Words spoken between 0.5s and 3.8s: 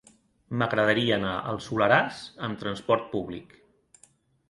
M'agradaria anar al Soleràs amb trasport públic.